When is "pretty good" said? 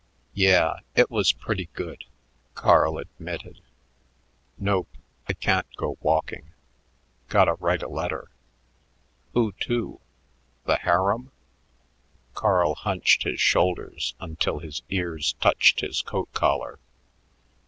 1.31-2.05